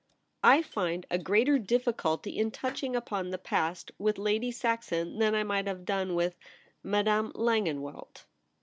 'I 0.43 0.63
find 0.63 1.05
a 1.11 1.19
greater 1.19 1.59
difficulty 1.59 2.35
in 2.39 2.49
touching 2.49 2.95
upon 2.95 3.29
the 3.29 3.37
past 3.37 3.91
with 3.99 4.17
Lady 4.17 4.51
Saxon 4.51 5.19
than 5.19 5.35
I 5.35 5.43
might 5.43 5.67
have 5.67 5.85
done 5.85 6.15
with— 6.15 6.39
Madame 6.83 7.31
Langenwelt.' 7.35 8.25